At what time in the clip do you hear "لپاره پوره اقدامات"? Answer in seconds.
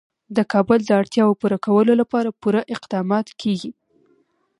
2.01-3.27